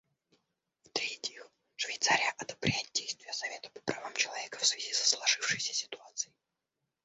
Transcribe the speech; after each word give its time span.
В-третьих, 0.83 1.45
Швейцария 1.75 2.33
одобряет 2.39 2.89
действия 2.91 3.31
Совета 3.33 3.69
по 3.69 3.81
правам 3.81 4.15
человека 4.15 4.57
в 4.57 4.65
связи 4.65 4.91
со 4.93 5.07
сложившейся 5.07 5.75
ситуацией. 5.75 6.33